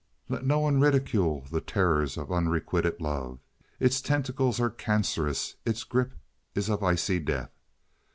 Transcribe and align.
Let 0.29 0.43
no 0.43 0.57
one 0.57 0.79
ridicule 0.79 1.45
the 1.51 1.61
terrors 1.61 2.17
of 2.17 2.31
unrequited 2.31 2.99
love. 2.99 3.37
Its 3.79 4.01
tentacles 4.01 4.59
are 4.59 4.71
cancerous, 4.71 5.57
its 5.63 5.83
grip 5.83 6.15
is 6.55 6.69
of 6.69 6.81
icy 6.81 7.19
death. 7.19 7.51